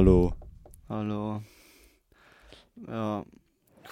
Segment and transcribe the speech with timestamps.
[0.00, 0.32] Hallo.
[0.88, 1.42] Hallo.
[2.88, 3.22] Ja,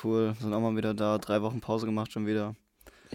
[0.03, 0.33] cool.
[0.41, 1.19] Sind auch mal wieder da.
[1.19, 2.57] Drei Wochen Pause gemacht schon wieder.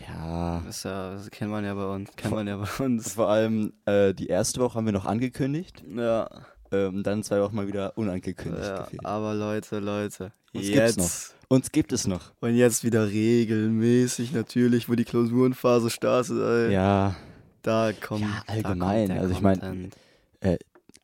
[0.07, 0.61] Ja.
[0.63, 2.11] Das, ja, das kennt man ja bei uns.
[2.15, 3.13] Kennt man ja bei uns.
[3.13, 5.83] Vor allem äh, die erste Woche haben wir noch angekündigt.
[5.89, 6.29] Ja,
[6.71, 8.63] Ähm, dann zwei Wochen mal wieder unangekündigt.
[8.63, 9.03] ja gefehlt.
[9.03, 10.31] aber Leute, Leute.
[10.53, 11.35] Uns gibt's jetzt.
[11.47, 12.31] Uns gibt es noch.
[12.41, 16.37] Und jetzt wieder regelmäßig natürlich, wo die Klausurenphase startet.
[16.37, 16.73] Ey.
[16.73, 17.15] Ja.
[17.63, 18.21] Da kommt.
[18.21, 19.07] Ja, da allgemein.
[19.07, 19.97] kommt der Also ich mein, Content.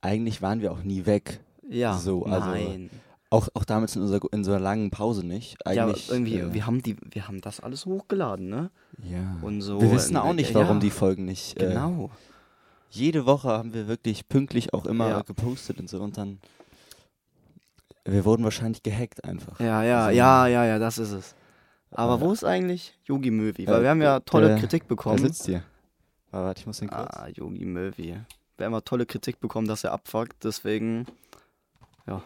[0.01, 1.39] Eigentlich waren wir auch nie weg.
[1.69, 2.89] Ja, so, also nein.
[3.31, 5.57] Auch, auch damals in unserer, in so einer langen Pause nicht.
[5.71, 8.71] Ja, Eigentlich, irgendwie, äh, wir haben die, wir haben das alles hochgeladen, ne?
[9.03, 9.37] ja.
[9.43, 9.79] Und so.
[9.79, 11.55] wir wissen auch äh, nicht, warum ja, die Folgen nicht.
[11.61, 12.09] Äh, Genau.
[12.89, 15.21] jede Woche haben wir wirklich pünktlich auch immer Ja.
[15.21, 16.39] gepostet und so und dann.
[18.05, 19.59] Wir wurden wahrscheinlich gehackt einfach.
[19.59, 21.35] Ja, ja, Also- ja, ja, ja, das ist es.
[21.91, 23.67] Aber Äh, wo ist eigentlich Yogi Möwi?
[23.67, 25.19] Weil äh, wir haben ja tolle äh, Kritik bekommen.
[25.19, 25.63] sitzt hier?
[26.31, 27.07] Ah, warte, ich muss den kurz.
[27.15, 28.15] Ah, Yogi Möwi.
[28.57, 31.05] Wir haben ja tolle Kritik bekommen, dass er abfuckt, deswegen.
[32.09, 32.21] Ja,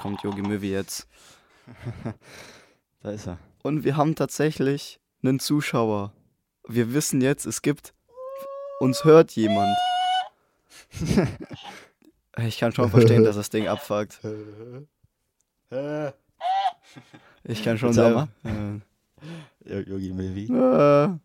[0.00, 1.06] kommt Yogi Möwi jetzt.
[3.02, 3.38] Da ist er.
[3.62, 6.12] Und wir haben tatsächlich einen Zuschauer.
[6.66, 7.94] Wir wissen jetzt, es gibt.
[8.80, 9.76] Uns hört jemand.
[12.38, 14.20] Ich kann schon verstehen, dass das Ding abfuckt.
[17.44, 18.28] Ich kann schon selber.
[19.64, 20.46] Jo- Yogi.
[20.52, 21.18] Ja.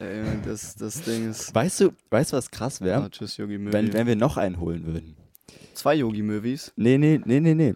[0.00, 1.54] Ey, Das, das Ding ist.
[1.54, 3.02] Weißt du, weißt du, was krass wäre?
[3.04, 3.72] Ah, tschüss, Yogi Möwi.
[3.72, 5.16] Wenn, wenn wir noch einen holen würden.
[5.74, 6.72] Zwei Yogi Möwis.
[6.76, 7.74] Nee, nee, nee, nee, nee.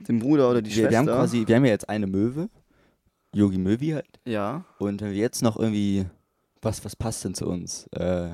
[0.00, 0.90] Den Bruder oder die Wir, Schwester.
[0.90, 2.48] wir haben quasi, wir haben ja jetzt eine Möwe.
[3.32, 4.20] Yogi Möwi halt.
[4.24, 4.64] Ja.
[4.78, 6.06] Und wenn wir jetzt noch irgendwie,
[6.62, 7.86] was, was passt denn zu uns?
[7.92, 8.28] Äh,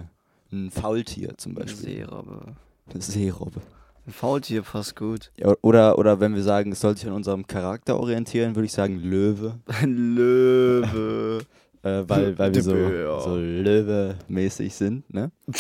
[0.53, 1.85] ein Faultier zum Eine Beispiel.
[1.97, 2.57] Seerobbe.
[2.93, 3.61] Eine Seerobbe.
[4.07, 5.31] Ein Faultier passt gut.
[5.39, 8.73] Ja, oder, oder wenn wir sagen, es soll sich an unserem Charakter orientieren, würde ich
[8.73, 9.61] sagen Löwe.
[9.67, 11.41] Ein Löwe.
[11.83, 15.31] Äh, weil, weil wir so, so Löwe-mäßig sind, ne?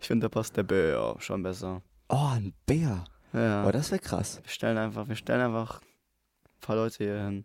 [0.00, 1.82] Ich finde, da passt der Bär schon besser.
[2.08, 3.04] Oh, ein Bär.
[3.32, 3.66] Ja.
[3.66, 4.40] Oh, das wäre krass.
[4.42, 7.44] Wir stellen einfach, wir stellen einfach ein paar Leute hier hin.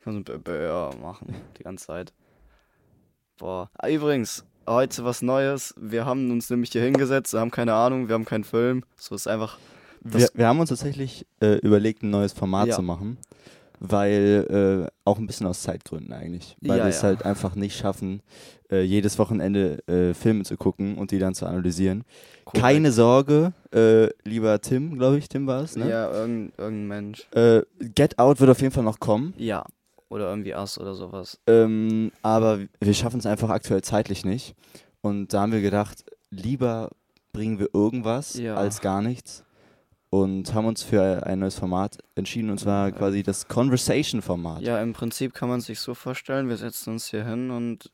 [0.00, 2.12] Können so ein Bär machen, die ganze Zeit.
[3.38, 3.70] Boah.
[3.74, 5.74] Ah, übrigens, heute was Neues.
[5.78, 8.84] Wir haben uns nämlich hier hingesetzt, wir haben keine Ahnung, wir haben keinen Film.
[8.96, 9.58] So ist einfach.
[10.00, 12.76] Wir, wir haben uns tatsächlich äh, überlegt, ein neues Format Ja.
[12.76, 13.18] zu machen,
[13.80, 17.08] weil äh, auch ein bisschen aus Zeitgründen eigentlich, weil Ja, wir es ja.
[17.08, 18.22] halt einfach nicht schaffen,
[18.70, 22.04] äh, jedes Wochenende äh, Filme zu gucken und die dann zu analysieren.
[22.44, 22.62] korrekt.
[22.62, 25.88] Keine Sorge, äh, lieber Tim, glaube ich, Tim war es, ne?
[25.88, 27.26] Ja, irgendein, irgendein Mensch.
[27.32, 27.62] Äh,
[27.94, 29.64] Get Out wird auf jeden Fall noch kommen, Ja.
[30.10, 31.38] Oder irgendwie Ass oder sowas.
[31.46, 34.54] ähm, aber wir schaffen es einfach aktuell zeitlich nicht.
[35.02, 36.90] Und da haben wir gedacht, lieber
[37.34, 38.54] bringen wir irgendwas Ja.
[38.56, 39.44] als gar nichts.
[40.10, 44.62] Und haben uns für ein neues Format entschieden, und zwar quasi das Conversation-Format.
[44.62, 47.90] Ja, im Prinzip kann man sich so vorstellen, wir setzen uns hier hin und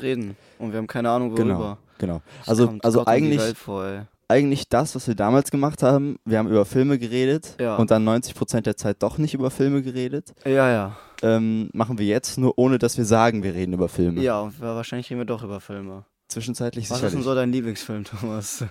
[0.00, 0.36] reden.
[0.58, 1.44] Und wir haben keine Ahnung worüber.
[1.44, 2.22] Genau, genau.
[2.40, 4.06] Das Also- kommt also eigentlich- vor.
[4.30, 6.18] Eigentlich das, was wir damals gemacht haben.
[6.26, 7.76] Wir haben über Filme geredet Ja.
[7.76, 10.34] und dann 90% der Zeit doch nicht über Filme geredet.
[10.44, 10.96] Ja, ja.
[11.22, 14.20] Ähm, machen wir jetzt, nur ohne dass wir sagen, wir reden über Filme.
[14.22, 16.04] Ja, und wahrscheinlich reden wir doch über Filme.
[16.28, 17.24] Zwischenzeitlich Was ist denn sicherlich.
[17.26, 18.64] so dein Lieblingsfilm, Thomas?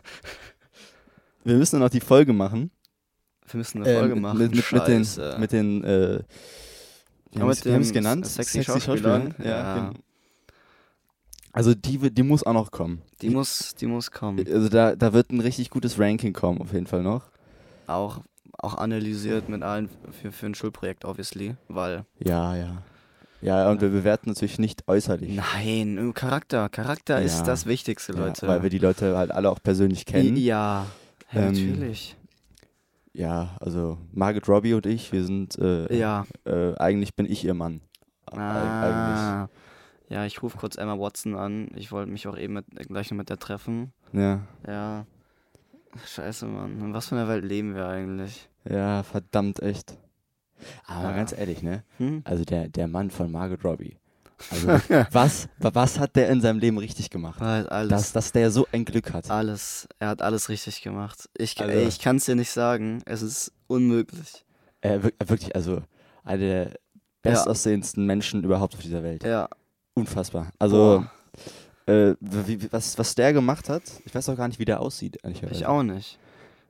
[1.43, 2.69] Wir müssen noch die Folge machen.
[3.49, 4.37] Wir müssen eine Ähm, Folge machen.
[4.39, 5.07] Mit, mit, mit den,
[5.39, 6.19] mit den äh,
[7.33, 8.25] wie Ja, haben dem genannt?
[8.25, 9.35] sexy Schauspielern.
[9.39, 9.75] Ja, Ja.
[9.89, 9.93] genau.
[11.53, 13.01] Also die, die muss auch noch kommen.
[13.21, 14.45] die muss, die muss kommen.
[14.47, 17.23] Also da, da wird ein richtig gutes Ranking kommen, auf jeden Fall noch.
[17.87, 18.19] Auch,
[18.59, 19.89] auch analysiert mit allen
[20.21, 21.55] für, für ein Schulprojekt, obviously.
[21.67, 22.05] Weil.
[22.19, 22.83] Ja, ja.
[23.41, 25.35] Ja, und wir bewerten natürlich nicht äußerlich.
[25.35, 26.69] Nein, im Charakter.
[26.69, 27.43] Charakter ist Ja.
[27.45, 28.47] das Wichtigste, Ja, Leute.
[28.47, 30.35] weil wir die Leute halt alle auch persönlich kennen.
[30.37, 30.85] Ja,
[31.31, 32.15] ja Ähm, natürlich.
[33.17, 36.25] Ja, also Margaret Robbie und ich, wir sind, äh, Ja.
[36.45, 37.81] äh, eigentlich bin ich ihr Mann.
[38.27, 39.19] Eig- Eigentlich.
[39.19, 39.49] Ah.
[40.09, 41.69] Ja, ich rufe kurz Emma Watson an.
[41.75, 43.91] Ich wollte mich auch eben mit, gleich noch mit der treffen.
[44.13, 45.05] Ja, Ja.
[46.05, 46.79] Scheiße, Mann.
[46.79, 48.49] In was für einer Welt leben wir eigentlich?
[48.69, 49.97] ja, verdammt echt.
[50.85, 51.15] Aber Ja.
[51.15, 51.83] ganz ehrlich, ne?
[51.97, 52.21] Hm?
[52.23, 53.97] Also der, der Mann von Margaret Robbie.
[54.51, 54.67] Also
[55.11, 57.41] was, wa- was hat der in seinem Leben richtig gemacht?
[57.41, 57.89] Alles.
[57.89, 59.29] Dass, dass der so ein Glück hat.
[59.31, 59.87] Alles.
[59.99, 61.29] Er hat alles richtig gemacht.
[61.37, 63.01] Ich, Also- ich kann es dir nicht sagen.
[63.05, 64.45] Es ist unmöglich.
[64.81, 65.81] Äh, wir- wirklich, also
[66.23, 66.71] einer der
[67.23, 69.23] bestaussehendsten Menschen überhaupt auf dieser Welt.
[69.23, 69.49] Ja.
[69.95, 70.51] Unfassbar.
[70.59, 71.05] Also,
[71.87, 75.17] äh, wie, was, was der gemacht hat, ich weiß auch gar nicht, wie der aussieht,
[75.51, 76.19] ich auch nicht.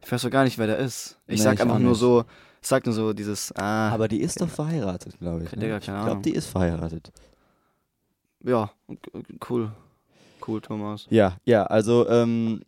[0.03, 1.17] Ich weiß doch gar nicht, wer der ist.
[1.27, 1.99] Ich Nee, sag ich einfach auch nur nicht.
[1.99, 2.23] so,
[2.61, 5.49] ich sag nur so dieses, ah, Aber die ist doch verheiratet, glaube ich.
[5.49, 5.77] Digga, Ne?
[5.79, 7.11] Ich glaube, die ist verheiratet.
[8.47, 8.71] Ja,
[9.49, 9.71] cool.
[10.47, 11.07] Cool, Thomas.
[11.09, 12.61] Ja, ja, also, ähm,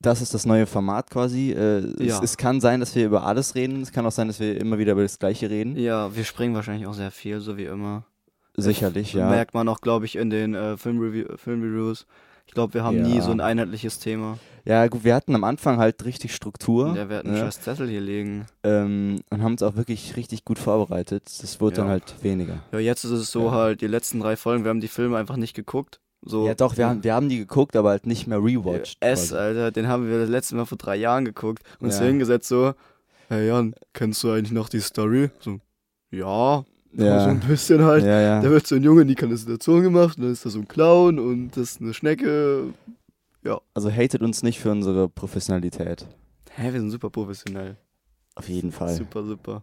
[0.00, 1.52] das ist das neue Format quasi.
[1.52, 2.16] Äh, Ja.
[2.16, 3.80] es, es kann sein, dass wir über alles reden.
[3.80, 5.76] Es kann auch sein, dass wir immer wieder über das Gleiche reden.
[5.76, 8.04] Ja, wir springen wahrscheinlich auch sehr viel, so wie immer.
[8.56, 9.28] Sicherlich, ja.
[9.30, 12.06] Merkt man auch, glaube ich, in den äh, Filmreview Filmreviews.
[12.46, 13.22] Ich glaube, wir haben nie Ja.
[13.22, 14.38] so ein einheitliches Thema.
[14.64, 17.42] Ja, gut, wir hatten am Anfang halt richtig Struktur Ja, wir hatten einen ne?
[17.44, 18.46] scheiß Zettel hier liegen.
[18.62, 21.24] ähm, und haben uns auch wirklich richtig gut vorbereitet.
[21.42, 21.92] Das wurde dann Ja.
[21.92, 22.60] halt weniger.
[22.72, 23.52] Ja, jetzt ist es so Ja.
[23.52, 26.00] halt, die letzten drei Folgen, wir haben die Filme einfach nicht geguckt.
[26.22, 28.96] So, Ja, doch, wir haben, wir haben die geguckt, aber halt nicht mehr rewatched.
[29.00, 29.34] S, quasi.
[29.36, 32.72] Alter, den haben wir das letzte Mal vor drei Jahren geguckt und uns hingesetzt so,
[33.28, 35.30] hey Jan, kennst du eigentlich noch die Story?
[35.40, 35.58] So,
[36.10, 36.64] ja,
[36.96, 37.26] so ja.
[37.26, 38.04] ein bisschen halt.
[38.04, 38.40] ja, ja.
[38.40, 40.68] Da wird so ein Junge in die Kanalisation gemacht, und dann ist da so ein
[40.68, 42.72] Clown und das ist eine Schnecke.
[43.74, 46.06] Also hatet uns nicht für unsere Professionalität.
[46.54, 47.76] Hä, wir sind super professionell.
[48.36, 48.94] Auf jeden Fall.
[48.94, 49.62] Super, super.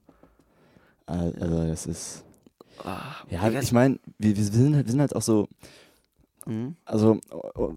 [1.08, 2.24] Al- Also das ist.
[2.84, 5.48] Ah, Ja, ich meine, wir, wir, sind halt, wir sind halt auch so.
[6.46, 6.76] mhm.
[6.86, 7.74] Also oh, oh,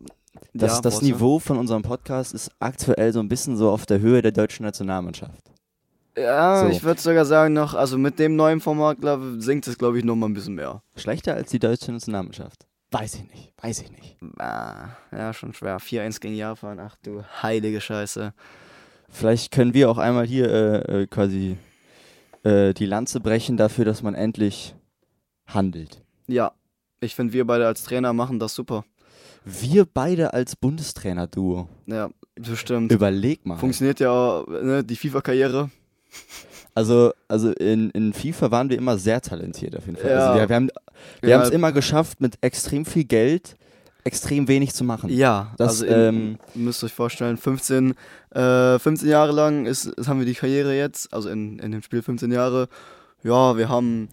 [0.52, 1.00] das, Ja, das.
[1.02, 4.64] Niveau von unserem Podcast ist aktuell so ein bisschen so auf der Höhe der deutschen
[4.64, 5.50] Nationalmannschaft.
[6.16, 6.68] Ja, So.
[6.68, 10.04] ich würde sogar sagen noch, also mit dem neuen Format glaub, sinkt es, glaube ich,
[10.04, 10.82] noch mal ein bisschen mehr.
[10.96, 12.66] Schlechter als die deutsche Nationalmannschaft.
[12.92, 14.16] Weiß ich nicht, weiß ich nicht.
[14.38, 15.78] Ah, ja, schon schwer.
[15.80, 18.32] 4-1 gegen Japan, ach du heilige Scheiße.
[19.08, 21.56] Vielleicht können wir auch einmal hier äh, äh, quasi
[22.44, 24.76] äh, die Lanze brechen dafür, dass man endlich
[25.46, 26.02] handelt.
[26.28, 26.52] Ja,
[27.00, 28.84] ich finde, wir beide als Trainer machen das super.
[29.44, 31.68] Wir beide als Bundestrainer-Duo.
[31.86, 32.92] Ja, bestimmt.
[32.92, 33.58] Überleg mal.
[33.58, 35.70] Funktioniert ja ne, die FIFA-Karriere.
[36.74, 40.10] Also, also in, in FIFA waren wir immer sehr talentiert auf jeden Fall.
[40.10, 40.30] Ja.
[40.30, 40.70] Also wir wir haben
[41.20, 41.42] wir Ja.
[41.42, 43.56] es immer geschafft, mit extrem viel Geld
[44.06, 45.08] extrem wenig zu machen.
[45.08, 47.94] Ja, Das, also in, ähm, ihr müsst euch vorstellen, 15,
[48.34, 51.80] äh, 15 Jahre lang ist, ist, haben wir die Karriere jetzt, also in, in dem
[51.82, 52.68] Spiel 15 Jahre.
[53.22, 54.08] Ja, wir haben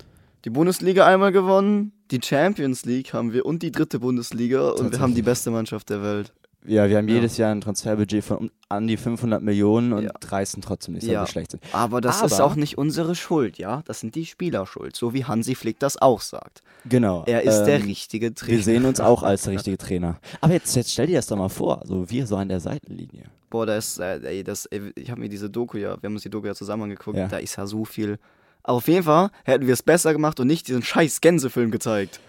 [0.46, 5.00] die Bundesliga einmal gewonnen, die Champions League haben wir und die dritte Bundesliga und wir
[5.02, 6.32] haben die beste Mannschaft der Welt.
[6.66, 7.16] Ja, wir haben Ja.
[7.16, 10.12] jedes Jahr ein Transferbudget von um, an die 500 Millionen und Ja.
[10.24, 11.24] reißen trotzdem nicht, weil Ja.
[11.24, 11.64] wir schlecht sind.
[11.74, 13.82] Aber das ist Aber- auch nicht unsere Schuld, ja?
[13.86, 16.62] Das sind die Spieler schuld, so wie Hansi Flick das auch sagt.
[16.86, 17.24] Genau.
[17.26, 18.52] Er ist der ähm, richtige Trainer.
[18.58, 20.20] Wir sehen uns auch als der richtige Trainer.
[20.40, 23.26] Aber jetzt, jetzt stell dir das doch mal vor, so wir so an der Seitenlinie.
[23.50, 26.14] Boah, da ist, äh, ey, das, ey, ich habe mir diese Doku ja, wir haben
[26.14, 28.18] uns die Doku ja zusammen angeguckt, da ist ja so viel.
[28.64, 32.20] Aber auf jeden Fall hätten wir es besser gemacht und nicht diesen scheiß Gänsefilm gezeigt.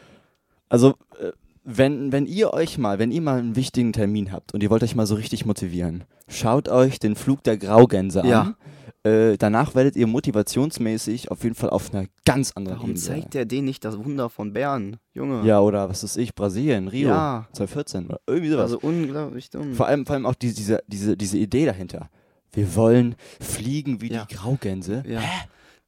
[0.70, 1.32] Also, äh,
[1.64, 4.82] wenn, wenn ihr euch mal, wenn ihr mal einen wichtigen Termin habt und ihr wollt
[4.82, 8.41] euch mal so richtig motivieren, schaut euch den Flug der Graugänse Ja.
[8.43, 8.56] an.
[9.05, 13.35] Äh, danach werdet ihr motivationsmäßig auf jeden Fall auf einer ganz anderen Warum Ebene zeigt
[13.35, 15.44] der denen nicht das Wunder von Bern, Junge?
[15.47, 17.49] Ja, oder was ist ich, Brasilien, Rio, Ja.
[17.53, 18.62] 2014 oder irgendwie sowas.
[18.65, 19.75] Also unglaublich dumm.
[19.75, 22.11] vor, allem, vor allem auch die, diese, diese, diese Idee dahinter.
[22.53, 24.25] Wir wollen fliegen wie Ja.
[24.31, 25.03] die Graugänse.
[25.06, 25.20] ja.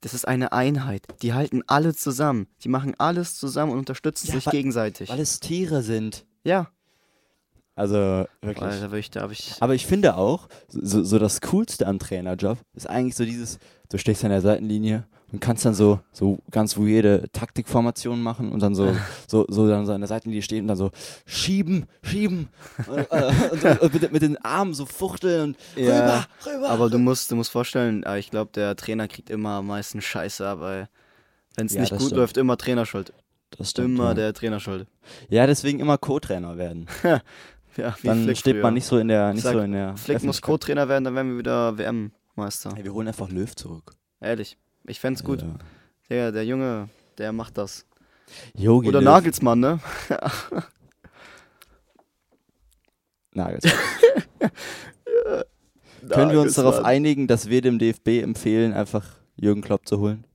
[0.05, 1.07] Das ist eine Einheit.
[1.23, 2.47] Die halten alle zusammen.
[2.63, 5.09] Die machen alles zusammen und unterstützen Ja, sich wa- gegenseitig.
[5.09, 6.27] Weil es Tiere sind.
[6.45, 6.69] Ja.
[7.75, 9.11] Also wirklich.
[9.11, 9.57] Da ich, ich.
[9.63, 13.59] Aber ich finde auch, so, so das Coolste am Trainerjob ist eigentlich so dieses,
[13.89, 18.61] du stehst an der Seitenlinie und kannst dann so, so ganz weirde Taktikformationen machen und
[18.63, 18.95] dann so,
[19.29, 20.93] so, so dann so an der Seitenlinie stehen und dann so
[21.27, 22.49] schieben, schieben
[22.87, 26.71] und, äh, und, und mit, mit den Armen so fuchteln und Ja, rüber, rüber.
[26.71, 30.01] Aber du musst, du musst vorstellen, äh, ich glaube, der Trainer kriegt immer am meisten
[30.01, 30.89] Scheiße weil
[31.57, 32.13] wenn es Ja, nicht gut stimmt.
[32.17, 33.13] läuft, immer Trainer schuld.
[33.59, 34.15] das stimmt, Immer ja.
[34.15, 34.87] der Trainer schuld.
[35.29, 36.87] ja, deswegen immer Co-Trainer werden.
[37.77, 38.63] Ja, wie Dann Flick steht früher.
[38.63, 39.97] man nicht so in der, nicht Sag, so in der.
[39.97, 40.41] Flick muss.
[40.41, 42.71] Co-Trainer werden, dann werden wir wieder WM-Meister.
[42.77, 43.97] Hey, wir holen einfach Löw zurück.
[44.21, 44.57] Ehrlich.
[44.87, 45.43] Ich fänd's gut.
[45.43, 45.49] Ja.
[46.11, 46.89] Der, der Junge,
[47.19, 47.87] der macht das.
[48.55, 49.05] Jogi Oder Löw.
[49.07, 49.81] Nagelsmann, ne?
[53.33, 53.75] Nagelsmann.
[56.11, 56.93] Können wir uns darauf Nagelsmann.
[56.93, 60.27] einigen, dass wir dem DFB empfehlen, einfach Jürgen Klopp zu holen?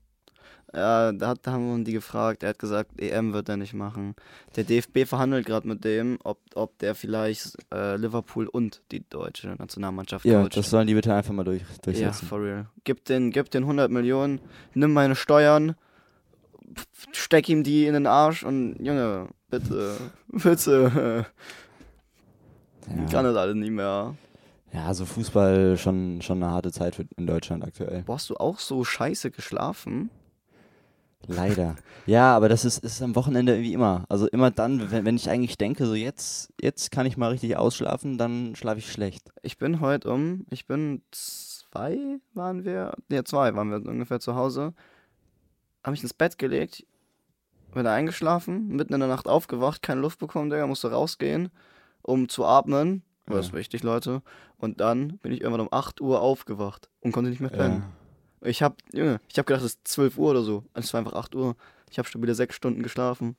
[0.74, 2.44] Ja, da, hat, da haben wir die gefragt.
[2.44, 4.16] Er hat gesagt, EM wird er nicht machen.
[4.56, 9.48] Der DFB verhandelt gerade mit dem, ob, ob der vielleicht äh, Liverpool und die deutsche
[9.48, 10.56] Nationalmannschaft Ja, coacht.
[10.58, 12.28] das sollen die bitte einfach mal durch, Ja, durchsetzen.
[12.28, 12.68] for real.
[12.84, 14.40] Gib den, gib den 100 Millionen,
[14.76, 15.74] nimm meine Steuern,
[17.14, 19.98] steck ihm die in den Arsch und Junge, bitte,
[20.28, 21.26] bitte.
[22.82, 23.32] Ich kann Ja.
[23.32, 24.16] das alles nicht mehr.
[24.72, 28.04] ja, also Fußball schon, schon eine harte Zeit in Deutschland aktuell.
[28.04, 30.12] Boah, hast du auch so scheiße geschlafen?
[31.28, 31.76] Leider.
[32.06, 34.06] ja, aber das ist, ist am Wochenende wie immer.
[34.10, 37.58] Also immer dann, wenn, wenn ich eigentlich denke, so jetzt, jetzt kann ich mal richtig
[37.58, 39.30] ausschlafen, dann schlafe ich schlecht.
[39.42, 44.36] Ich bin heute um, ich bin zwei, waren wir, ne, zwei waren wir ungefähr zu
[44.36, 44.74] Hause.
[45.84, 46.86] Hab mich ins Bett gelegt,
[47.74, 51.50] wieder eingeschlafen, mitten in der Nacht aufgewacht, keine Luft bekommen, Digga, musste rausgehen,
[52.02, 53.04] um zu atmen.
[53.28, 54.24] Das ist wichtig, Leute.
[54.58, 57.84] Und dann bin ich irgendwann um 8 Uhr aufgewacht und konnte nicht mehr pennen.
[57.86, 57.99] Ja.
[58.42, 60.64] Ich hab, Junge, ich hab gedacht, es ist 12 Uhr oder so.
[60.74, 61.56] Es war einfach 8 Uhr.
[61.90, 63.36] Ich hab stabile 6 Stunden geschlafen.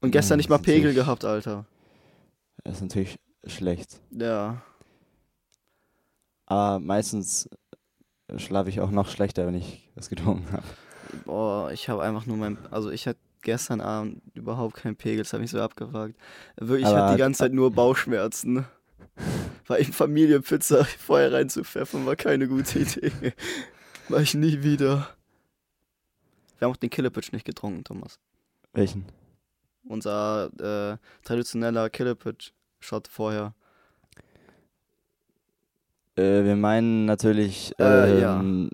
[0.00, 1.66] Und Ja, gestern nicht das mal Pegel gehabt, Alter.
[2.64, 4.00] Das ist natürlich schlecht.
[4.10, 4.62] Ja.
[6.46, 7.48] Aber meistens
[8.36, 10.64] schlafe ich auch noch schlechter, wenn ich was getrunken habe.
[11.24, 12.58] Boah, ich habe einfach nur mein.
[12.70, 16.14] Also, ich hatte gestern Abend überhaupt keinen Pegel, das hat mich so abgewagt.
[16.56, 18.66] Wirklich, ich hatte die ganze Zeit nur Bauchschmerzen.
[19.70, 23.12] Weil in Familienpizza vorher reinzupfeffern war keine gute Idee.
[24.08, 25.10] Mach ich nie wieder.
[26.58, 28.18] Wir haben auch den Killepitch nicht getrunken, Thomas.
[28.72, 29.04] Welchen?
[29.84, 33.54] Unser äh, traditioneller Killepitch-Shot vorher.
[36.16, 38.40] Äh, wir meinen natürlich Äh, ja.
[38.40, 38.70] ähm,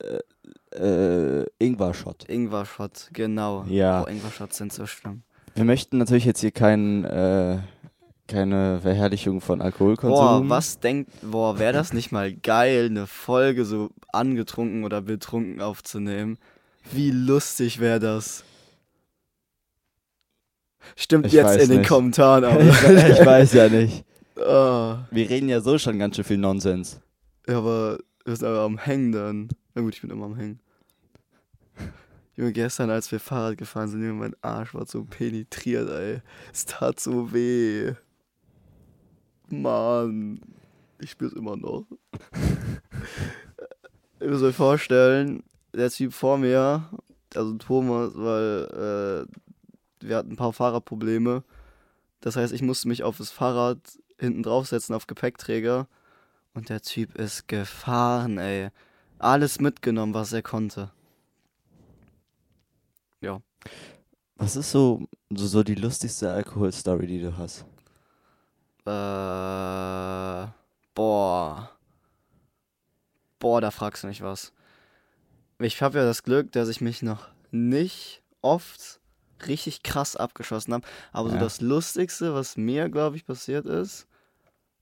[0.00, 2.28] äh, äh, Ingwer-Shot.
[2.28, 3.64] Ingwer-Shot, genau.
[3.70, 4.06] Ja.
[4.06, 5.22] Ingwer-Shots sind so schlimm.
[5.54, 7.60] Wir möchten natürlich jetzt hier kein, äh,
[8.28, 10.48] keine Verherrlichung von Alkoholkonsum.
[10.48, 15.60] Boah, was denkt, boah, wäre das nicht mal geil, eine Folge so angetrunken oder betrunken
[15.60, 16.38] aufzunehmen?
[16.92, 18.44] Wie lustig wäre das?
[20.94, 21.88] Stimmt Ich jetzt in den nicht.
[21.88, 22.60] Kommentaren, aber.
[22.62, 24.04] ich, we- ich weiß ja nicht.
[24.38, 27.00] Ah, Wir reden ja so schon ganz schön viel Nonsens.
[27.48, 29.48] ja, aber wir sind aber am Hängen dann.
[29.74, 30.60] Na gut, ich bin immer am Hängen.
[32.36, 36.20] Junge, gestern, als wir Fahrrad gefahren sind, Junge, mein Arsch war so penetriert, ey.
[36.52, 37.92] Es tat so weh.
[39.48, 40.40] Mann,
[40.98, 41.86] ich spür's immer noch.
[44.20, 45.42] Ihr müsst euch vorstellen,
[45.74, 46.88] der Typ vor mir,
[47.34, 49.26] also Thomas, weil
[50.00, 51.44] äh, wir hatten ein paar Fahrradprobleme.
[52.20, 53.78] Das heißt, ich musste mich auf das Fahrrad
[54.18, 55.86] hinten draufsetzen, auf Gepäckträger.
[56.54, 58.70] Und der Typ ist gefahren, ey.
[59.18, 60.90] Alles mitgenommen, was er konnte.
[64.38, 67.64] Was ist so, so, so die lustigste Alkoholstory, die du hast?
[68.86, 70.46] Äh,
[70.94, 71.70] boah.
[73.38, 74.52] Boah, da fragst du mich was.
[75.58, 79.00] Ich habe ja das Glück, dass ich mich noch nicht oft
[79.46, 80.86] richtig krass abgeschossen habe.
[81.12, 81.42] Aber so Ja.
[81.42, 84.06] das Lustigste, was mir, glaube ich, passiert ist,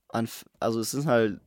[0.09, 1.39] an, also es sind halt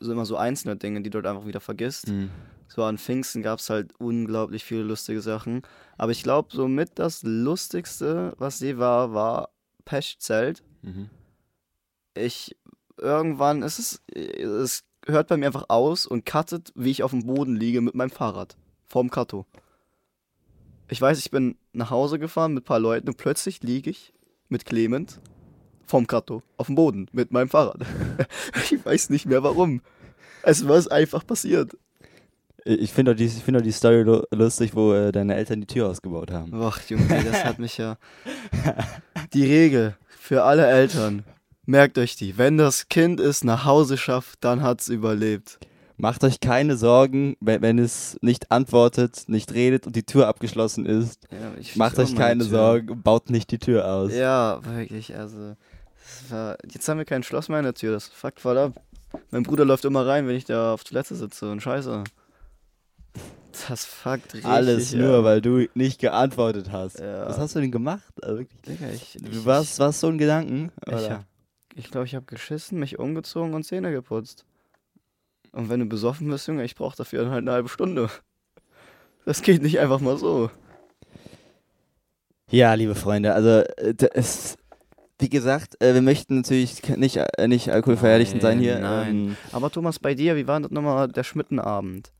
[0.00, 2.08] so immer so einzelne Dinge, die du halt einfach wieder vergisst.
[2.08, 2.30] Mhm.
[2.68, 5.62] So an Pfingsten gab es halt unglaublich viele lustige Sachen.
[5.96, 9.50] Aber ich glaube, somit das Lustigste, was je war, war
[9.84, 11.08] Pechzelt Mhm.
[12.14, 12.56] Ich
[12.96, 17.26] irgendwann ist es es hört bei mir einfach aus und cuttet, wie ich auf dem
[17.26, 18.56] Boden liege mit meinem Fahrrad
[18.86, 19.44] vorm Kato.
[20.88, 24.12] Ich weiß, ich bin nach Hause gefahren mit ein paar Leuten und plötzlich liege ich
[24.48, 25.18] mit Clement
[25.86, 27.80] vorm Kato auf dem Boden mit meinem Fahrrad.
[28.70, 29.80] ich weiß nicht mehr warum.
[30.42, 31.76] Es war einfach passiert.
[32.66, 35.60] Ich finde auch, die- ich find auch die Story lu- lustig, wo äh, deine Eltern
[35.60, 36.50] die Tür ausgebaut haben.
[36.54, 37.98] Ach, Junge, das hat mich ja.
[39.34, 41.24] Die Regel für alle Eltern.
[41.66, 42.36] Merkt euch die.
[42.36, 45.58] Wenn das Kind es nach Hause schafft, dann hat es überlebt.
[45.96, 50.86] Macht euch keine Sorgen, wenn, wenn es nicht antwortet, nicht redet und die Tür abgeschlossen
[50.86, 51.20] ist.
[51.30, 52.42] Ja, ich Macht euch keine.
[52.44, 54.12] Sorgen, baut nicht die Tür aus.
[54.12, 55.56] Ja, wirklich, also.
[56.28, 58.72] War, jetzt haben wir kein Schloss mehr an der Tür, das fuckt voll ab.
[59.30, 62.02] Mein Bruder läuft immer rein, wenn ich da auf Toilette sitze und scheiße.
[63.68, 64.44] Das fuckt richtig.
[64.44, 66.98] Alles nur, weil du nicht geantwortet hast.
[66.98, 67.28] Ja.
[67.28, 68.12] Was hast du denn gemacht?
[68.20, 69.16] Also wirklich, Digga, ich.
[69.20, 70.72] du ich, warst, warst so ein Gedanken?
[70.86, 71.10] Ich, oder?
[71.10, 71.24] hab-
[71.74, 74.44] ich glaube, ich habe geschissen, mich umgezogen und Zähne geputzt.
[75.52, 78.10] Und wenn du besoffen bist, Junge, ich brauche dafür halt eine halbe Stunde.
[79.24, 80.50] Das geht nicht einfach mal so.
[82.50, 84.56] Ja, liebe Freunde, also äh, es,
[85.18, 88.78] wie gesagt, äh, wir möchten natürlich nicht, äh, nicht alkoholverherrlichend sein hier.
[88.78, 92.12] Nein, Ähm, Aber Thomas, bei dir, wie war das nochmal der Schmittenabend?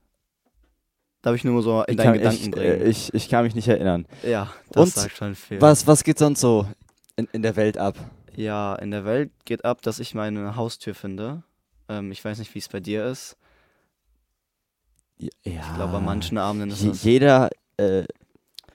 [1.22, 2.86] Darf ich nur so in ich, deinen kann, Gedanken ich, bringen?
[2.86, 4.06] ich, ich kann mich nicht erinnern.
[4.22, 5.60] ja, das Und sagt schon viel.
[5.60, 6.66] Was, was geht sonst so
[7.16, 7.96] in, in der Welt ab?
[8.36, 11.42] Ja, in der Welt geht ab, dass ich meine Haustür finde.
[11.88, 13.36] Ähm, ich weiß nicht, wie es bei dir ist.
[15.18, 17.04] Ja, Ich glaube, an manchen Abenden ist es.
[17.04, 18.04] jeder, äh,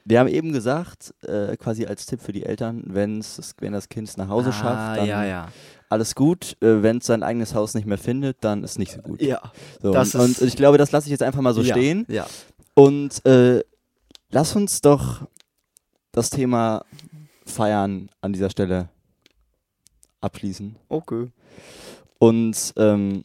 [0.06, 4.08] wir haben eben gesagt, äh, quasi als Tipp für die Eltern, wenn's, wenn das Kind
[4.08, 5.48] es nach Hause ah, schafft, dann ja, ja.
[5.90, 6.56] alles gut.
[6.62, 9.22] Äh, wenn es sein eigenes Haus nicht mehr findet, dann ist nicht so gut.
[9.22, 9.52] Ja,
[9.82, 12.06] So, und, und ich glaube, das lasse ich jetzt einfach mal so ja, stehen.
[12.08, 12.26] Ja.
[12.74, 13.64] Und äh,
[14.32, 15.28] lass uns doch
[16.12, 16.86] das Thema
[17.46, 18.90] Feiern an dieser Stelle
[20.22, 21.28] abschließen Okay.
[22.20, 23.24] und ähm,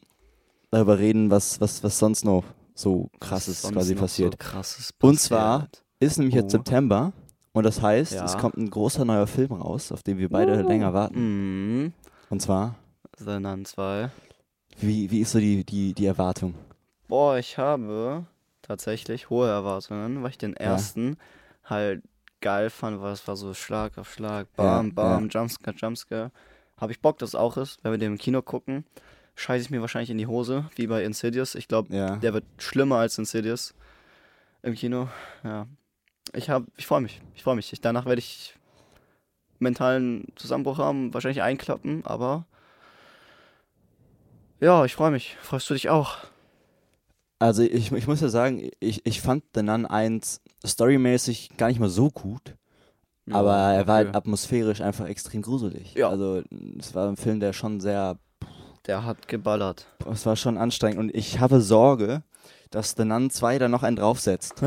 [0.70, 4.34] darüber reden, was, was, was sonst noch so krasses quasi passiert.
[4.34, 5.80] So krasses Und zwar passiert.
[6.00, 6.58] Ist nämlich jetzt Oh.
[6.58, 7.12] September
[7.52, 8.24] und das heißt, Ja.
[8.24, 11.82] es kommt ein großer neuer Film raus, auf den wir beide länger warten.
[11.84, 11.92] Mhm.
[12.30, 12.74] Und zwar,
[13.16, 14.10] Sondern zwei.
[14.80, 16.54] wie, wie ist so die, die, die Erwartung?
[17.06, 18.26] Boah, ich habe
[18.62, 21.16] tatsächlich hohe Erwartungen, weil ich den ersten
[21.64, 22.02] halt
[22.40, 26.30] geil fand, weil es war so Schlag auf Schlag, bam, Ja, bam, Jumpscare, Jumpscare.
[26.84, 28.84] Habe ich Bock, dass es auch ist, wenn wir den im Kino gucken.
[29.36, 31.54] Scheiße ich mir wahrscheinlich in die Hose, wie bei Insidious.
[31.54, 32.16] Ich glaube, Ja.
[32.16, 33.72] der wird schlimmer als Insidious
[34.62, 35.08] im Kino.
[35.42, 35.66] Ja.
[36.34, 37.22] Ich habe, ich freue mich.
[37.34, 37.72] Ich freue mich.
[37.72, 38.54] Ich, danach werde ich
[39.60, 42.44] mentalen Zusammenbruch haben, wahrscheinlich einklappen, aber
[44.60, 45.38] ja, ich freue mich.
[45.40, 46.18] Freust du dich auch?
[47.38, 51.80] Also ich, ich muss ja sagen, ich, ich fand The Nun 1 storymäßig gar nicht
[51.80, 52.54] mal so gut.
[53.26, 55.94] Ja, Aber er war halt atmosphärisch einfach extrem gruselig.
[55.94, 56.10] Ja.
[56.10, 56.42] Also
[56.78, 58.18] es war ein Film, der schon sehr,
[58.86, 59.86] Der hat geballert.
[60.10, 62.22] es war schon anstrengend und ich habe Sorge,
[62.70, 64.62] dass The Nun 2 da noch einen draufsetzt.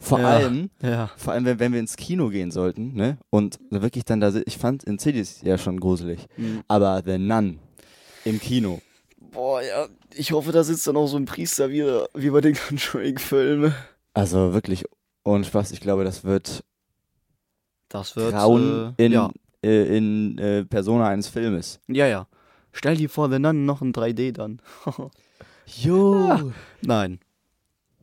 [0.00, 0.26] Vor Ja.
[0.28, 0.70] allem,
[1.16, 3.18] vor allem, wenn, wenn wir ins Kino gehen sollten, ne?
[3.30, 6.62] Und wirklich dann da, ich fand Insidious ja schon gruselig, Mhm.
[6.68, 7.58] aber The Nun
[8.24, 8.80] im Kino.
[9.32, 9.86] Boah, ja.
[10.14, 11.84] Ich hoffe, da sitzt dann auch so ein Priester wie,
[12.14, 13.74] wie bei den Conjuring-Filmen.
[14.14, 14.84] Also wirklich
[15.24, 16.64] ohne Spaß, ich glaube, das wird
[17.98, 18.32] Das wird.
[18.32, 19.30] Grauen äh, in, ja.
[19.62, 21.80] äh, in äh, Persona eines Filmes.
[21.88, 22.26] ja, ja.
[22.72, 24.60] Stell dir vor, wenn dann noch ein 3D dann.
[25.66, 26.52] Jo!
[26.82, 27.20] Nein.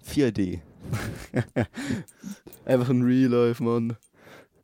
[0.05, 0.61] 4D.
[2.65, 3.95] Einfach ein Real Life, Mann.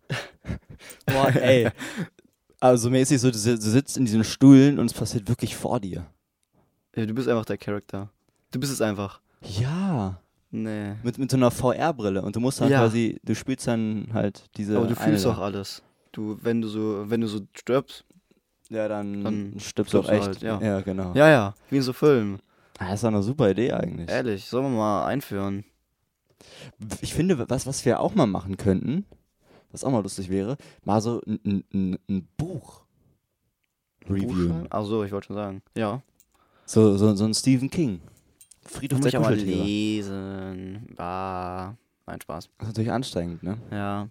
[1.05, 1.69] Boah, ey.
[2.59, 5.79] Also mäßig so, du, si- du sitzt in diesen Stühlen und es passiert wirklich vor
[5.79, 6.07] dir.
[6.95, 8.09] Ja, du bist einfach der Charakter.
[8.51, 9.21] Du bist es einfach.
[9.43, 9.88] Ja.
[10.51, 10.95] Nee.
[11.03, 12.79] Mit, mit so einer VR-Brille und du musst dann Ja.
[12.79, 14.77] quasi, du spielst dann halt diese.
[14.77, 15.83] Aber du eine fühlst auch alles.
[16.11, 18.03] Du, wenn du so, wenn du so stirbst.
[18.71, 20.25] Ja, dann, Dann stirbst du auch echt.
[20.27, 20.81] halt, ja.
[20.81, 21.13] genau.
[21.15, 21.55] Ja, ja.
[21.69, 22.39] Wie in so Filmen.
[22.77, 24.09] Ah, Das ist doch eine super Idee eigentlich.
[24.09, 25.65] Ehrlich, sollen wir mal einführen.
[27.01, 29.05] Ich finde, was, was wir auch mal machen könnten,
[29.71, 32.83] was auch mal lustig wäre, mal so ein, ein, ein, ein Buch
[34.09, 34.71] reviewen.
[34.71, 35.61] Achso, ich wollte schon sagen.
[35.75, 36.01] Ja.
[36.65, 38.01] So, so, so ein Stephen King.
[38.69, 40.87] Friedhof Muss der ich aber lesen.
[40.95, 41.75] Bah.
[42.05, 42.49] Nein, Spaß.
[42.57, 43.57] Das ist natürlich anstrengend, ne?
[43.71, 44.07] Ja.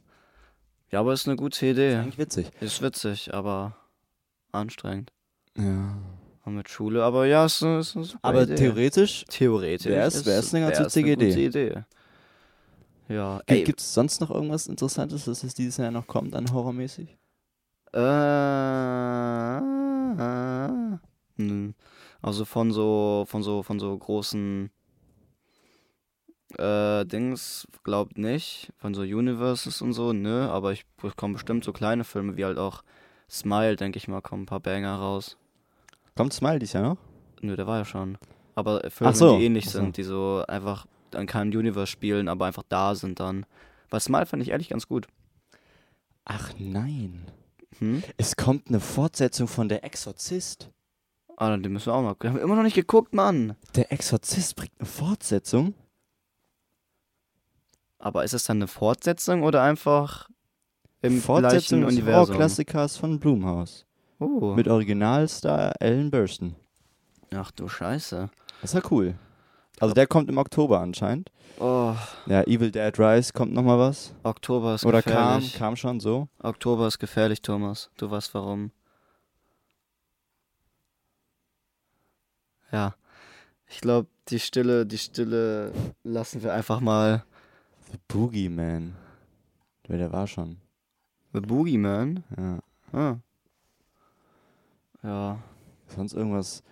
[0.90, 1.96] Ja, aber ist eine gute Idee.
[1.96, 2.50] Eigentlich witzig.
[2.60, 3.76] Ist witzig, aber
[4.52, 5.12] anstrengend.
[5.56, 5.96] Ja.
[6.44, 8.54] Und mit Schule, aber ja, ist, eine- ist eine super Aber Idee.
[8.54, 9.86] theoretisch, Theoretisch.
[9.92, 11.46] wär's- ist- wär's eine ganz wär's witzige gute Idee.
[11.46, 11.84] Idee.
[13.10, 16.50] Ja, ey, gibt es sonst noch irgendwas Interessantes, das es dieses Jahr noch kommt, an
[16.52, 17.16] horrormäßig?
[17.92, 19.60] Äh,
[21.36, 21.72] nö.
[22.22, 24.70] Also von so, von so, von so großen
[26.56, 28.72] äh, Dings, glaubt nicht.
[28.78, 30.46] Von so Universes und so, nö.
[30.46, 32.82] Aber ich bekomme bestimmt so kleine Filme wie halt auch
[33.30, 35.36] Smile, denke ich mal, kommen ein paar Banger raus.
[36.16, 36.98] Kommt Smile dieses Jahr noch?
[37.40, 38.18] Nö, der war ja schon.
[38.54, 39.78] Aber Filme, so, die ähnlich so.
[39.78, 43.46] sind, die so einfach an keinem Universe spielen, aber einfach da sind dann.
[43.90, 45.06] Weil Smile fand ich ehrlich ganz gut.
[46.24, 47.26] Ach nein.
[47.78, 48.02] Hm?
[48.16, 50.70] Es kommt eine Fortsetzung von Der Exorzist.
[51.40, 52.16] Ah, den müssen wir auch mal.
[52.24, 53.54] Haben wir immer noch nicht geguckt, Mann.
[53.76, 55.74] Der Exorzist bringt eine Fortsetzung?
[58.00, 60.28] Aber ist es dann eine Fortsetzung oder einfach
[61.00, 62.26] im Fortsetzung gleichen des Universum?
[62.34, 63.86] Horrorklassikers von Blumhaus.
[64.18, 64.54] Oh.
[64.56, 66.56] Mit Originalstar Ellen Burstyn.
[67.32, 68.30] Ach du Scheiße.
[68.60, 69.14] Das ist ja cool.
[69.78, 71.30] Also der kommt im Oktober anscheinend.
[71.60, 71.94] Oh,
[72.26, 74.12] Ja, Evil Dead Rise kommt nochmal was.
[74.24, 75.54] Oktober ist Oder kam, gefährlich.
[75.54, 76.26] kam schon so.
[76.42, 77.90] Oktober ist gefährlich, Thomas.
[77.96, 78.72] Du weißt warum.
[82.72, 82.94] Ja.
[83.66, 87.24] Ich glaube, die Stille, die Stille lassen wir einfach mal.
[87.92, 88.94] The Boogeyman.
[89.88, 90.58] Ja, der war schon.
[91.32, 92.24] The Boogeyman?
[92.36, 92.58] Ja.
[92.92, 93.16] Ah.
[95.02, 95.42] Ja.
[95.88, 96.62] Sonst irgendwas.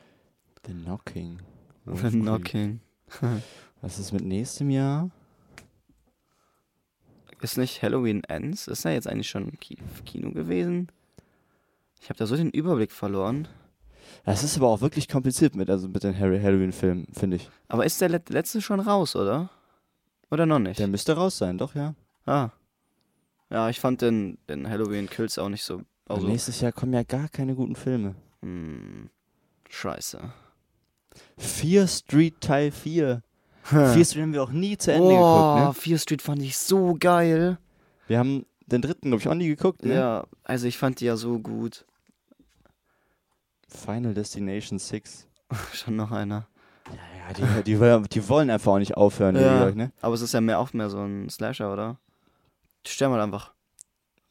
[0.66, 1.38] The Knocking.
[1.86, 2.80] The Knocking.
[3.80, 5.10] Was ist mit nächstem Jahr?
[7.40, 8.66] Ist nicht Halloween Ends?
[8.66, 10.88] Ist er jetzt eigentlich schon im Ki- Kino gewesen?
[12.00, 13.46] Ich habe da so den Überblick verloren.
[14.24, 17.48] Das ist aber auch wirklich kompliziert mit, also mit den Harry Halloween-Filmen, finde ich.
[17.68, 19.50] Aber ist der let- letzte schon raus, oder?
[20.30, 20.78] Oder noch nicht?
[20.80, 21.94] Der müsste raus sein, doch, ja.
[22.26, 22.50] ah.
[23.50, 25.82] Ja, ich fand den, den Halloween Kills auch nicht so.
[26.08, 28.16] Also, nächstes Jahr kommen ja gar keine guten Filme.
[28.42, 29.08] hm,
[29.68, 30.18] scheiße.
[31.38, 33.22] Fear Street Teil 4.
[33.62, 35.82] Fear Street haben wir auch nie zu Ende Boah, geguckt, ne?
[35.82, 37.58] Fear Street fand ich so geil.
[38.06, 39.94] Wir haben den dritten, glaube ich, auch nie geguckt, ne?
[39.94, 41.84] Ja, also ich fand die ja so gut.
[43.68, 45.26] Final Destination 6.
[45.72, 46.46] Schon noch einer.
[46.88, 49.68] Ja, ja, die, die, die wollen einfach auch nicht aufhören, die, Ja.
[49.68, 49.92] ich, ne?
[50.00, 51.98] Aber es ist ja mehr auch mehr so ein Slasher, oder?
[52.86, 53.52] Sterben halt einfach.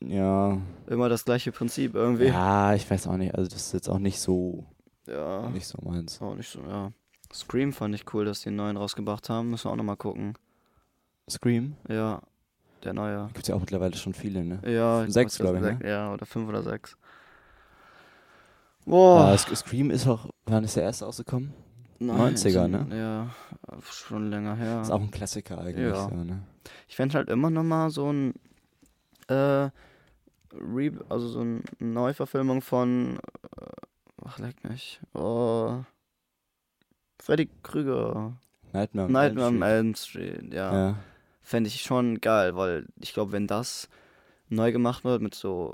[0.01, 0.57] Ja.
[0.87, 2.25] Immer das gleiche Prinzip irgendwie.
[2.27, 3.35] Ja, ich weiß auch nicht.
[3.35, 4.65] Also, das ist jetzt auch nicht so,
[5.07, 5.49] Ja.
[5.49, 6.21] nicht so meins.
[6.21, 6.91] Auch nicht so, ja.
[7.33, 9.49] Scream fand ich cool, dass die einen neuen rausgebracht haben.
[9.49, 10.33] Müssen wir auch nochmal gucken.
[11.29, 11.75] Scream?
[11.89, 12.21] Ja,
[12.83, 13.27] der neue.
[13.33, 14.61] Gibt's ja auch mittlerweile schon viele, ne?
[14.65, 15.79] Ja, Sechs, weiß, glaub ich, ne?
[15.83, 16.95] Ja, oder fünf oder sechs.
[18.87, 19.33] Ah, Boah.
[19.37, 21.53] Sc- Scream ist auch, wann ist der erste rausgekommen?
[21.99, 22.87] Nein, 90er, so- ne?
[22.97, 24.81] Ja, schon länger her.
[24.81, 26.09] Ist auch ein Klassiker eigentlich, Ja.
[26.09, 26.43] so, ne?
[26.87, 28.33] Ich fände halt immer noch mal so ein
[29.27, 29.69] äh,
[30.53, 33.17] Re also so eine Neuverfilmung von
[33.57, 33.65] äh,
[34.23, 34.99] ach leck mich.
[35.13, 35.79] Oh,
[37.19, 38.33] Freddy Krüger.
[38.73, 40.73] Nightmare on Nightmare on Elm Elm Street, ja.
[40.89, 40.95] Ja.
[41.41, 43.87] Fände ich schon geil, weil ich glaube, wenn das
[44.49, 45.73] neu gemacht wird mit so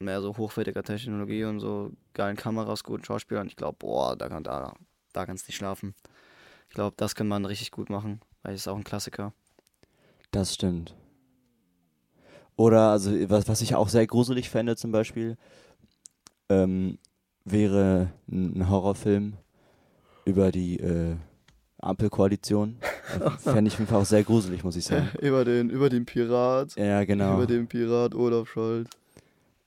[0.00, 4.42] mehr so hochwertiger Technologie und so geilen Kameras, guten Schauspielern, ich glaube, boah, da kann
[4.42, 4.74] da,
[5.12, 5.94] da kannst du nicht schlafen.
[6.68, 9.32] Ich glaube, das kann man richtig gut machen, weil es ist auch ein Klassiker.
[10.30, 10.94] Das stimmt.
[12.56, 15.36] Oder, also, was, was ich auch sehr gruselig fände zum Beispiel,
[16.48, 16.98] ähm,
[17.44, 19.34] wäre ein Horrorfilm
[20.24, 21.16] über die äh,
[21.78, 22.76] Ampelkoalition.
[23.38, 25.08] Fände ich auf jeden Fall auch sehr gruselig, muss ich sagen.
[25.20, 26.76] über, den, über den Pirat.
[26.76, 27.34] Ja, genau.
[27.34, 28.90] Über den Pirat Olaf Scholz.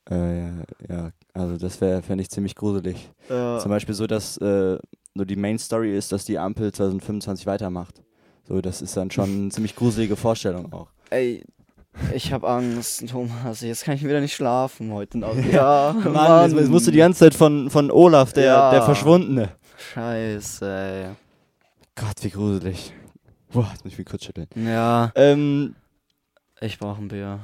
[0.10, 0.54] Äh, ja,
[0.90, 3.10] ja, also das wäre, fände ich ziemlich gruselig.
[3.30, 3.60] Ja.
[3.60, 4.78] Zum Beispiel so, dass äh,
[5.14, 8.02] nur die Main Story ist, dass die Ampel 2025 weitermacht.
[8.48, 10.88] So, das ist dann schon eine ziemlich gruselige Vorstellung auch.
[11.10, 11.46] Ey,
[12.14, 13.62] ich hab Angst, Thomas.
[13.62, 15.38] Jetzt kann ich wieder nicht schlafen heute Nacht.
[15.52, 18.72] Ja, Mann, jetzt, jetzt musst du die ganze Zeit von, von Olaf, der, Ja.
[18.72, 19.50] der Verschwundene.
[19.94, 21.06] Scheiße, ey.
[21.96, 22.92] Gott, wie gruselig.
[23.52, 24.48] Boah, jetzt muss ich mich kurz schütteln.
[24.56, 25.76] Ja, Ähm,
[26.60, 27.40] ich brauch ein Bier.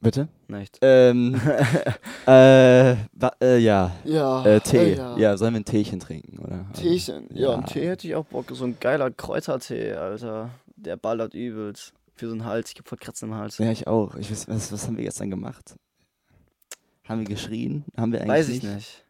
[0.00, 0.28] bitte?
[0.48, 0.78] Nicht.
[0.80, 1.38] Ähm,
[2.26, 2.92] äh,
[3.42, 4.44] äh, ja, Ja.
[4.46, 4.94] äh, Tee.
[4.94, 5.36] ja.
[5.36, 6.64] sollen wir ein Teechen trinken, oder?
[6.72, 7.28] Teechen.
[7.34, 7.54] Ja, Ja.
[7.54, 8.46] einen Tee hätte ich auch Bock.
[8.52, 10.50] So ein geiler Kräutertee, Alter.
[10.76, 11.92] Der ballert übelst.
[12.14, 12.72] Für so einen Hals.
[12.72, 13.58] Ich hab voll Kratzen im Hals.
[13.58, 14.16] Ja, ich auch.
[14.16, 15.76] Ich weiß, was, was haben wir gestern gemacht?
[17.06, 17.84] Haben wir geschrien?
[17.96, 18.74] Haben wir eigentlich Weiß ich nicht?
[18.74, 19.04] nicht.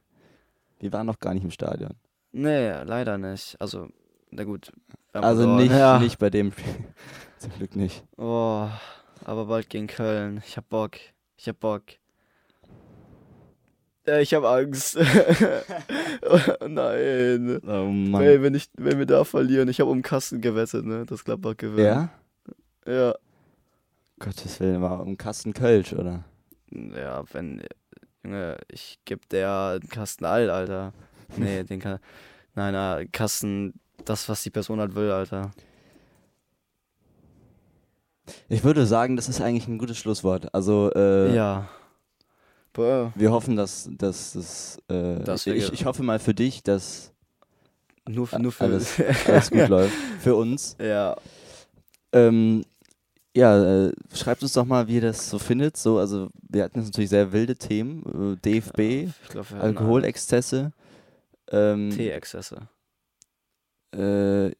[0.80, 1.92] Wir waren noch gar nicht im Stadion.
[2.32, 3.56] Nee, leider nicht.
[3.60, 3.88] Also,
[4.30, 4.72] na gut.
[5.12, 5.98] Also nicht, Ja.
[5.98, 6.74] nicht bei dem Spiel.
[7.38, 8.04] Zum Glück nicht.
[8.16, 8.66] Oh,
[9.24, 10.42] aber bald gegen Köln.
[10.46, 10.96] Ich hab Bock.
[11.38, 11.82] Ich hab Bock.
[14.06, 14.96] Äh, ich hab Angst.
[14.96, 15.04] oh,
[16.66, 17.60] nein.
[17.64, 18.22] Oh Mann.
[18.22, 21.06] Ey, wenn, ich, wenn wir da verlieren, ich habe um Kasten gewettet, ne?
[21.06, 21.86] Das Gladbach gewinnt.
[21.86, 22.10] Ja?
[22.86, 23.14] Ja.
[24.18, 26.24] Gottes Willen, war um Kasten Kölsch, oder?
[26.70, 27.62] Ja, wenn.
[28.24, 30.92] Junge, ich geb der einen Kasten alt, Alter.
[31.36, 32.00] Nee, den kann.
[32.56, 33.74] Nein, na, Kasten,
[34.04, 35.52] das, was die Person halt will, Alter.
[38.48, 40.52] Ich würde sagen, das ist eigentlich ein gutes Schlusswort.
[40.54, 41.68] Also, äh, Ja.
[42.72, 43.12] Boah.
[43.16, 44.78] wir hoffen, dass, dass das.
[44.88, 47.12] Äh, Dass wir ich, ge- ich hoffe mal für dich, dass
[48.08, 48.64] Nur, für- nur für.
[48.64, 48.94] alles,
[49.26, 49.94] alles gut läuft.
[50.20, 50.76] Für uns.
[50.80, 51.16] ja.
[52.12, 52.64] Ähm,
[53.36, 55.76] ja, äh, schreibt uns doch mal, wie ihr das so findet.
[55.76, 58.34] So, also wir hatten jetzt natürlich sehr wilde Themen.
[58.34, 58.80] Äh, DFB,
[59.22, 60.72] Ich glaub, Alkoholexzesse,
[61.52, 62.68] ähm, Tee-Exzesse.
[63.94, 64.50] äh,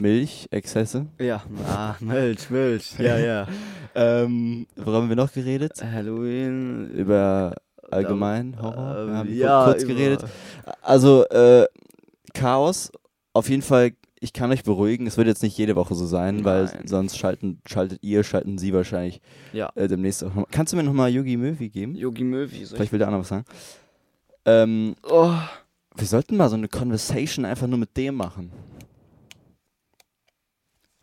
[0.00, 1.06] Milchexzesse.
[1.18, 2.94] Ja, ah, Milch, Milch.
[2.98, 3.46] Ja, ja.
[3.94, 5.72] Ähm, worüber haben wir noch geredet?
[5.84, 6.88] Halloween.
[6.92, 7.54] Über
[7.90, 8.96] allgemein Horror.
[9.00, 10.24] Ähm, wir haben ja, kurz über- geredet.
[10.80, 11.66] Also äh,
[12.32, 12.90] Chaos.
[13.34, 13.92] Auf jeden Fall.
[14.18, 15.06] Ich kann euch beruhigen.
[15.06, 16.86] Es wird jetzt nicht jede Woche so sein, weil Nein.
[16.86, 19.20] sonst schalten, schaltet ihr, schalten sie wahrscheinlich
[19.52, 19.70] Ja.
[19.74, 20.34] äh, demnächst auch.
[20.34, 21.94] noch- Kannst du mir nochmal Yugi Möwi geben?
[21.94, 22.64] Yogi Möwi.
[22.64, 23.44] Vielleicht will der auch noch was sagen.
[24.46, 25.34] Ähm, Oh.
[25.96, 28.52] wir sollten mal so eine Conversation einfach nur mit dem machen.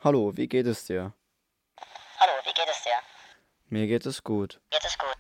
[0.01, 1.13] Hallo, wie geht es dir?
[2.19, 2.91] Hallo, wie geht es dir?
[3.69, 4.59] Mir geht es gut.
[4.71, 5.15] Geht es gut?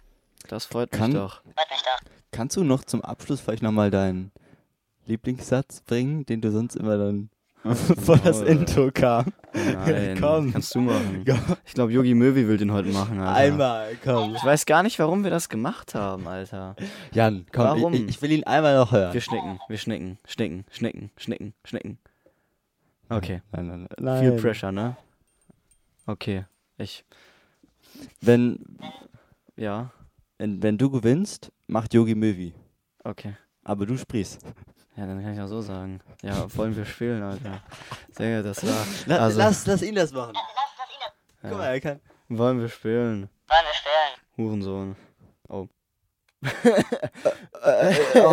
[0.47, 1.41] Das freut Kann- mich doch.
[1.43, 1.99] Freut mich doch.
[2.31, 4.31] Kannst du noch zum Abschluss vielleicht nochmal deinen
[5.05, 7.29] Lieblingssatz bringen, den du sonst immer dann
[8.01, 8.47] vor das Maul.
[8.47, 9.33] Intro kam?
[9.53, 10.53] Nein, Komm.
[10.53, 11.25] kannst du machen.
[11.65, 13.35] Ich glaube, Yogi Möwi will den heute machen, Alter.
[13.35, 14.35] Einmal, komm.
[14.35, 16.75] Ich weiß gar nicht, warum wir das gemacht haben, Alter.
[17.11, 17.93] Jan, komm, Warum?
[17.93, 19.13] Ich, ich will ihn einmal noch hören.
[19.13, 21.99] Wir schnicken, wir schnicken, schnicken, schnicken, schnicken, schnicken.
[23.09, 23.41] Okay.
[23.51, 24.21] Nein, nein, nein.
[24.33, 24.41] Viel.
[24.41, 24.95] Pressure, ne?
[26.05, 26.45] Okay.
[26.77, 27.03] Ich.
[28.21, 28.59] Wenn,
[29.55, 29.91] Ja.
[30.37, 32.53] wenn, wenn du gewinnst, macht Yogi Möwi.
[33.03, 33.35] Okay.
[33.63, 34.41] Aber du sprichst.
[34.95, 36.01] Ja, dann kann ich auch so sagen.
[36.21, 37.61] Ja, wollen wir spielen, Alter.
[38.11, 38.85] Sehr gut, das war.
[39.05, 40.33] La, Also- lass, lass ihn das machen.
[40.33, 40.43] Lass,
[40.77, 40.99] lass ihn
[41.41, 41.49] das.
[41.49, 41.99] Guck mal, er kann.
[42.29, 43.29] Wollen wir spielen?
[43.47, 44.19] Wollen wir spielen?
[44.37, 44.95] Hurensohn.
[45.47, 45.67] Oh,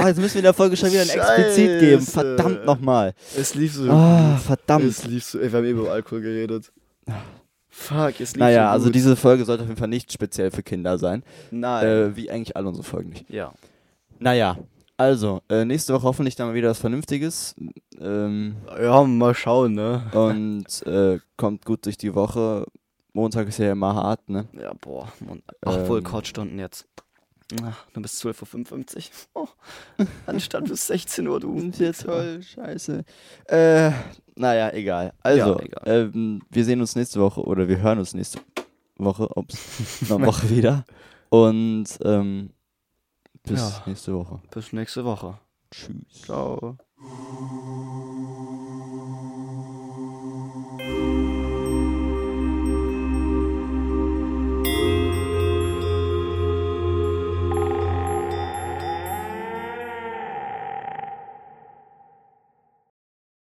[0.07, 2.01] jetzt müssen wir in der Folge schon wieder ein Explizit geben.
[2.03, 2.11] Scheiße.
[2.13, 3.15] Verdammt nochmal.
[3.37, 3.91] Es lief so.
[3.91, 4.85] Ah, verdammt.
[4.85, 5.41] Es lief so.
[5.41, 6.73] Wir haben eben über Alkohol geredet.
[7.69, 10.63] Fuck, es lief Naja, so also diese Folge sollte auf jeden Fall nicht speziell für
[10.63, 11.23] Kinder sein.
[11.51, 11.87] Nein.
[11.87, 13.29] Äh, wie eigentlich alle unsere Folgen nicht.
[13.29, 13.53] ja.
[14.19, 14.57] Naja,
[14.97, 17.55] also, äh, nächste Woche hoffentlich dann mal wieder was Vernünftiges.
[18.01, 20.05] Ähm, Ja, mal schauen, ne?
[20.15, 22.65] und äh, kommt gut durch die Woche.
[23.13, 24.47] Montag ist ja immer hart, ne?
[24.59, 25.13] Ja, boah.
[25.29, 26.05] Und, ach, wohl Ähm.
[26.05, 26.87] Couchstunden jetzt.
[27.63, 29.45] Ach, nur bis 12.55 Uhr.
[29.45, 29.49] Oh,
[30.27, 31.59] anstatt bis 16 Uhr, du.
[31.61, 33.05] Sind jetzt toll, scheiße.
[33.47, 33.91] Äh,
[34.35, 35.13] naja, egal.
[35.23, 35.83] Also, Ja, egal.
[35.87, 38.41] Ähm, wir sehen uns nächste Woche oder wir hören uns nächste
[38.97, 39.57] Woche, ups,
[40.09, 40.85] noch eine Woche wieder.
[41.29, 42.51] Und ähm,
[43.45, 43.83] bis Ja.
[43.87, 44.41] nächste Woche.
[44.51, 45.39] Bis nächste Woche.
[45.71, 46.23] Tschüss.
[46.25, 46.77] Ciao.